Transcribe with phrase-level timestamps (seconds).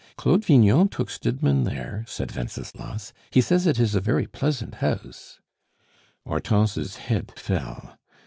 [0.17, 3.13] "Claude Vignon took Stidmann there," said Wenceslas.
[3.29, 5.39] "He says it is a very pleasant house."
[6.25, 7.99] Hortense's head fell.